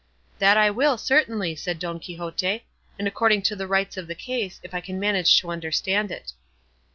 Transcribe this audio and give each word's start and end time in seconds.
"That 0.39 0.57
I 0.57 0.71
will, 0.71 0.97
certainly," 0.97 1.55
said 1.55 1.77
Don 1.77 1.99
Quixote, 1.99 2.65
"and 2.97 3.07
according 3.07 3.43
to 3.43 3.55
the 3.55 3.67
rights 3.67 3.97
of 3.97 4.07
the 4.07 4.15
case, 4.15 4.59
if 4.63 4.73
I 4.73 4.81
can 4.81 4.99
manage 4.99 5.39
to 5.41 5.51
understand 5.51 6.09
it." 6.11 6.33